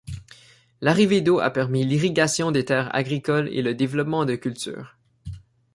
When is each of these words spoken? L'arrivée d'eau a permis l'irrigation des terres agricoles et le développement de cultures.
L'arrivée 0.81 1.21
d'eau 1.21 1.37
a 1.41 1.51
permis 1.51 1.85
l'irrigation 1.85 2.49
des 2.51 2.65
terres 2.65 2.89
agricoles 2.95 3.49
et 3.49 3.61
le 3.61 3.75
développement 3.75 4.25
de 4.25 4.33
cultures. 4.33 4.97